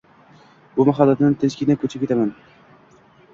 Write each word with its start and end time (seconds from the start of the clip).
Bu 0.77 0.85
mahalladan 0.87 1.35
tinchgina 1.43 1.77
ko`chib 1.85 2.07
ketaman 2.07 2.33